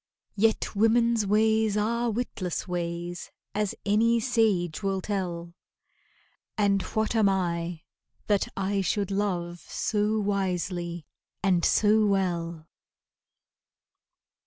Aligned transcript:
Yet 0.35 0.75
women's 0.75 1.27
ways 1.27 1.77
are 1.77 2.09
witless 2.09 2.67
ways, 2.67 3.29
As 3.53 3.75
any 3.85 4.19
sage 4.19 4.81
will 4.81 4.99
tell, 4.99 5.53
And 6.57 6.81
what 6.81 7.15
am 7.15 7.29
I, 7.29 7.83
that 8.25 8.47
I 8.57 8.81
should 8.81 9.11
love 9.11 9.59
So 9.69 10.19
wisely 10.19 11.05
and 11.43 11.63
so 11.63 12.03
well? 12.07 12.67